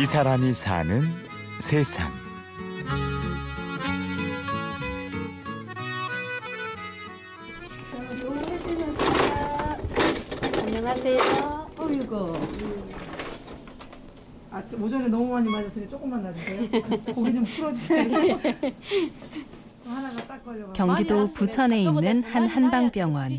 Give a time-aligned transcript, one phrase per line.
[0.00, 1.02] 이 사람이 사는
[1.58, 2.10] 세상.
[10.64, 11.70] 안녕하세요.
[11.76, 12.40] 어이구.
[14.50, 16.70] 아침 오전에 너무 많이 맞았으니 조금만 놔주세요.
[17.14, 18.40] 고기 좀 풀어주세요.
[19.84, 20.72] 하나가 딱 걸려.
[20.72, 23.38] 경기도 부천에 있는 한 한방병원.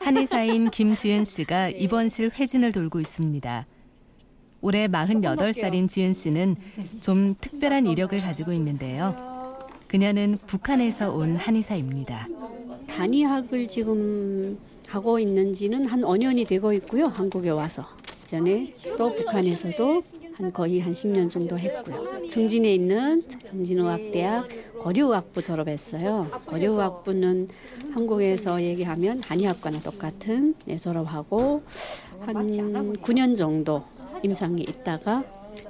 [0.00, 3.66] 한의사인 김지은 씨가 입원실 회진을 돌고 있습니다.
[4.60, 6.56] 올해 48살인 지은 씨는
[7.00, 9.56] 좀 특별한 이력을 가지고 있는데요.
[9.86, 12.28] 그녀는 북한에서 온 한의사입니다.
[12.88, 14.58] 단의학을 지금
[14.88, 17.04] 하고 있는지는 한 5년이 되고 있고요.
[17.06, 17.84] 한국에 와서.
[18.24, 20.02] 전에 또 북한에서도
[20.34, 22.28] 한 거의 한 10년 정도 했고요.
[22.28, 24.48] 청진에 있는 청진의학대학
[24.80, 26.30] 고려의학부 졸업했어요.
[26.46, 27.48] 고려의학부는
[27.92, 31.62] 한국에서 얘기하면 한의학과나 똑같은 네, 졸업하고
[32.20, 32.34] 한
[33.00, 33.82] 9년 정도
[34.22, 35.24] 임상에 있다가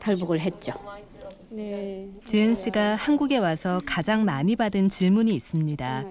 [0.00, 0.72] 탈북을 했죠.
[1.50, 2.08] 네.
[2.24, 6.04] 지은 씨가 한국에 와서 가장 많이 받은 질문이 있습니다.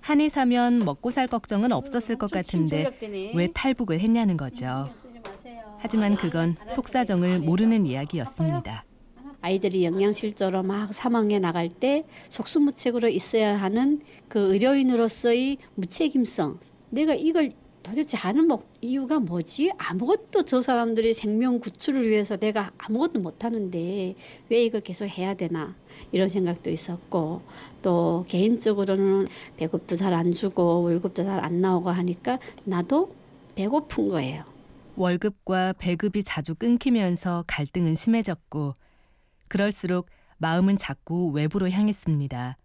[0.00, 2.90] 한의사면 먹고 살 걱정은 없었을 것 같은데
[3.34, 4.88] 왜 탈북을 했냐는 거죠.
[5.78, 8.84] 하지만 그건 속사정을 모르는 이야기였습니다.
[9.40, 16.58] 아이들이 영양실조로 막 사망해 나갈 때 속수무책으로 있어야 하는 그 의료인으로서의 무책임성.
[16.90, 18.48] 내가 이걸 도대체 하는
[18.80, 19.72] 이유가 뭐지?
[19.78, 24.14] 아무것도 저 사람들이 생명 구출을 위해서 내가 아무것도 못하는데
[24.48, 25.74] 왜 이걸 계속 해야 되나
[26.12, 27.42] 이런 생각도 있었고
[27.82, 33.14] 또 개인적으로는 배급도 잘 안 주고 월급도 잘 안 나오고 하니까 나도
[33.54, 34.44] 배고픈 거예요.
[34.96, 38.74] 월급과 배급이 자주 끊기면서 갈등은 심해졌고
[39.48, 40.06] 그럴수록
[40.38, 42.56] 마음은 자꾸 외부로 향했습니다.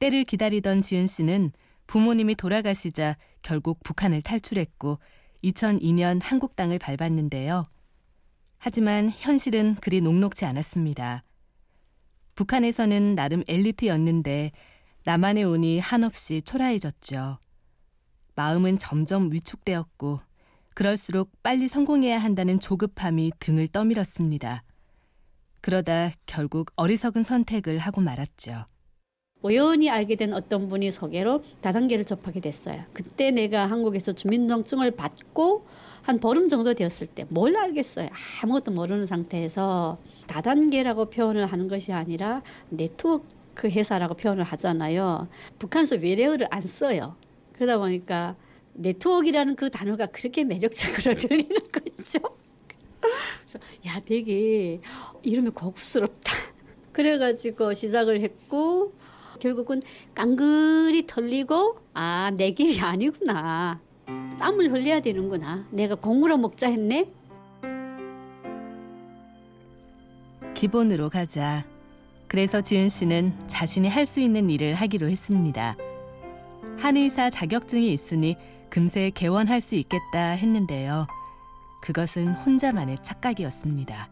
[0.00, 1.52] 때를 기다리던 지은 씨는
[1.86, 4.98] 부모님이 돌아가시자 결국 북한을 탈출했고
[5.44, 7.64] 2002년 한국 땅을 밟았는데요.
[8.58, 11.22] 하지만 현실은 그리 녹록지 않았습니다.
[12.34, 14.52] 북한에서는 나름 엘리트였는데
[15.04, 17.38] 남한에 오니 한없이 초라해졌죠.
[18.36, 20.20] 마음은 점점 위축되었고
[20.74, 24.64] 그럴수록 빨리 성공해야 한다는 조급함이 등을 떠밀었습니다.
[25.60, 28.66] 그러다 결국 어리석은 선택을 하고 말았죠.
[29.48, 32.82] 우연히 알게 된 어떤 분이 소개로 다단계를 접하게 됐어요.
[32.94, 35.66] 그때 내가 한국에서 주민등록증을 받고
[36.00, 38.08] 한 보름 정도 되었을 때 뭘 알겠어요.
[38.42, 42.40] 아무것도 모르는 상태에서 다단계라고 표현을 하는 것이 아니라
[42.70, 45.28] 네트워크 회사라고 표현을 하잖아요.
[45.58, 47.14] 북한에서 외래어를 안 써요.
[47.52, 48.36] 그러다 보니까
[48.72, 52.18] 네트워크라는 그 단어가 그렇게 매력적으로 들리는 거죠.
[53.86, 54.80] 야 되게
[55.22, 56.32] 이름이 고급스럽다.
[56.92, 58.93] 그래가지고 시작을 했고
[59.44, 59.82] 결국은
[60.14, 63.78] 깡그리 털리고 아 내 길이 아니구나.
[64.38, 65.66] 땀을 흘려야 되는구나.
[65.70, 67.06] 내가 공으로 먹자 했네.
[70.54, 71.64] 기본으로 가자.
[72.26, 75.76] 그래서 지은 씨는 자신이 할 수 있는 일을 하기로 했습니다.
[76.78, 78.36] 한의사 자격증이 있으니
[78.70, 81.06] 금세 개원할 수 있겠다 했는데요.
[81.82, 84.08] 그것은 혼자만의 착각이었습니다.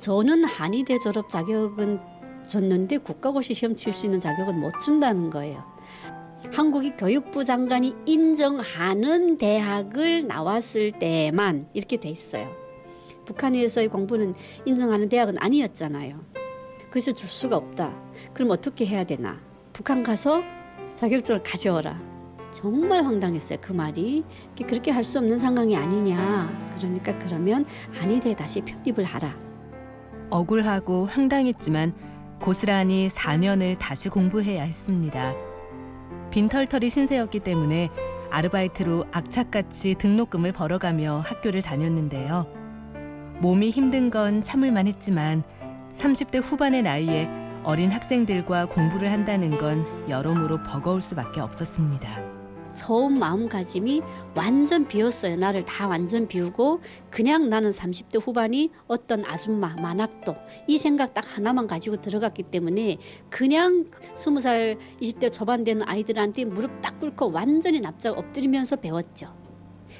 [0.00, 2.00] 저는 한의대 졸업 자격은
[2.56, 5.64] 줬는데 국가고시 시험 칠 수 있는 자격은 못 준다는 거예요.
[6.52, 12.50] 한국이 교육부 장관이 인정하는 대학을 나왔을 때만 이렇게 돼 있어요.
[13.24, 14.34] 북한에서의 공부는
[14.66, 16.20] 인정하는 대학은 아니었잖아요.
[16.90, 17.94] 그래서 줄 수가 없다.
[18.34, 19.40] 그럼 어떻게 해야 되나?
[19.72, 20.42] 북한 가서
[20.94, 21.98] 자격증을 가져오라.
[22.52, 23.58] 정말 황당했어요.
[23.62, 24.24] 그 말이
[24.66, 26.74] 그렇게 할 수 없는 상황이 아니냐.
[26.76, 27.64] 그러니까 그러면
[27.94, 29.34] 한의대 다시 편입을 하라.
[30.28, 32.11] 억울하고 황당했지만
[32.42, 35.32] 고스란히 4년을 다시 공부해야 했습니다.
[36.32, 37.88] 빈털털이 신세였기 때문에
[38.30, 42.46] 아르바이트로 악착같이 등록금을 벌어가며 학교를 다녔는데요.
[43.40, 45.44] 몸이 힘든 건 참을만 했지만
[45.98, 47.30] 30대 후반의 나이에
[47.62, 52.31] 어린 학생들과 공부를 한다는 건 여러모로 버거울 수밖에 없었습니다.
[52.74, 54.02] 처음 마음가짐이
[54.34, 55.36] 완전 비었어요.
[55.36, 56.80] 나를 다 완전 비우고
[57.10, 60.36] 그냥 나는 30대 후반이 어떤 아줌마, 만학도
[60.66, 62.98] 이 생각 딱 하나만 가지고 들어갔기 때문에
[63.30, 69.34] 그냥 20살, 20대 초반 되는 아이들한테 무릎 딱 꿇고 완전히 납작 엎드리면서 배웠죠.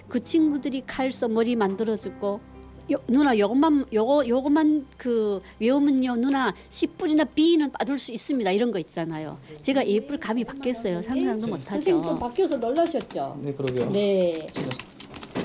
[0.08, 2.51] 그 친구들이 칼 써머리 만들어주고
[2.90, 8.78] 요, 누나 요것만 요거 요것만 그 외우면요 누나 10불이나 B는 받을 수 있습니다 이런 거
[8.80, 9.38] 있잖아요.
[9.60, 11.02] 제가 예불 감이 바뀌었어요.
[11.02, 11.68] 상상도 못 하죠.
[11.70, 13.38] 선생님 좀 바뀌어서 놀라셨죠.
[13.42, 13.90] 네 그러게요.
[13.90, 14.46] 네.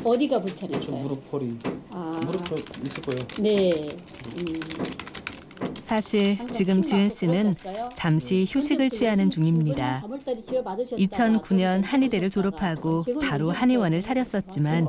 [0.03, 0.97] 어디가 저 불편했어요?
[0.97, 1.57] 무릎 허리
[1.89, 3.27] 아, 무릎 저 있을 거예요.
[3.39, 3.97] 네.
[4.37, 4.59] 음.
[5.83, 7.55] 사실 지금 지은 씨는
[7.95, 10.03] 잠시 휴식을 취하는 중입니다.
[10.91, 14.87] 2009년 한의대를 졸업하고 바로 한의원을 차렸었지만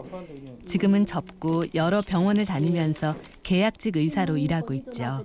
[0.66, 5.24] 지금은 접고 여러 병원을 다니면서 계약직 의사로 일하고 있죠.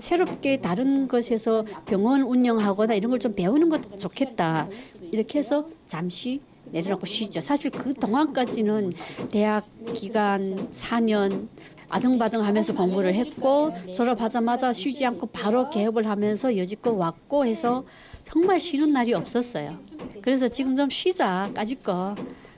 [0.00, 4.68] 새롭게 다른 것에서 병원 운영하거나 이런 걸 좀 배우는 것도 좋겠다.
[5.12, 6.40] 이렇게 해서 잠시
[6.72, 7.40] 내려놓고 쉬죠.
[7.42, 8.92] 사실 그 동안까지는
[9.30, 11.48] 대학 기간 4년
[11.90, 17.84] 아등바등 하면서 공부를 했고 졸업하자마자 쉬지 않고 바로 개업을 하면서 여지껏 왔고 해서
[18.24, 19.78] 정말 쉬는 날이 없었어요.
[20.22, 22.14] 그래서 지금 좀 쉬자 까짓거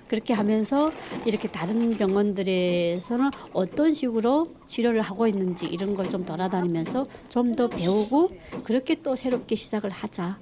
[0.08, 0.92] 그렇게 하면서
[1.24, 8.30] 이렇게 다른 병원들에서는 어떤 식으로 치료를 하고 있는지 이런 걸 좀 돌아다니면서 좀 더 배우고
[8.64, 10.38] 그렇게 또 새롭게 시작을 하자.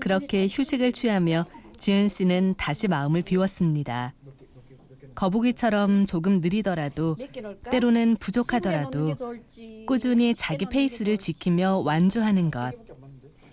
[0.00, 1.46] 그렇게 휴식을 취하며
[1.78, 4.14] 지은 씨는 다시 마음을 비웠습니다.
[5.18, 7.16] 거북이처럼 조금 느리더라도
[7.72, 9.16] 때로는 부족하더라도
[9.84, 12.72] 꾸준히 자기 페이스를 지키며 완주하는 것.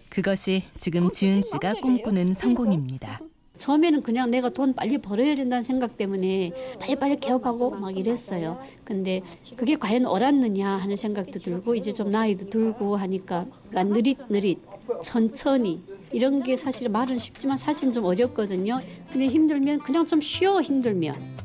[0.10, 3.20] 그것이 지금 지은 씨가 꿈꾸는 성공입니다.
[3.58, 8.60] 처음에는 그냥 내가 돈 빨리 벌어야 된다는 생각 때문에 빨리빨리 개업하고 막 이랬어요.
[8.84, 9.22] 근데
[9.56, 14.60] 그게 과연 옳았느냐 하는 생각도 들고 이제 좀 나이도 들고 하니까 그러니까 느릿느릿
[15.02, 15.82] 천천히
[16.12, 18.82] 이런 게 사실 말은 쉽지만 사실은 좀 어렵거든요.
[19.12, 21.45] 근데 힘들면 그냥 좀 쉬어 힘들면